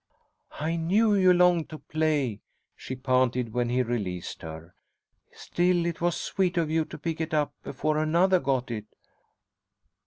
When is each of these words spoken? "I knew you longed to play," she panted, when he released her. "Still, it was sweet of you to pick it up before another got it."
"I 0.59 0.77
knew 0.77 1.13
you 1.13 1.31
longed 1.31 1.69
to 1.69 1.77
play," 1.77 2.41
she 2.75 2.95
panted, 2.95 3.53
when 3.53 3.69
he 3.69 3.83
released 3.83 4.41
her. 4.41 4.73
"Still, 5.31 5.85
it 5.85 6.01
was 6.01 6.15
sweet 6.17 6.57
of 6.57 6.71
you 6.71 6.85
to 6.85 6.97
pick 6.97 7.21
it 7.21 7.35
up 7.35 7.53
before 7.61 7.99
another 7.99 8.39
got 8.39 8.71
it." 8.71 8.85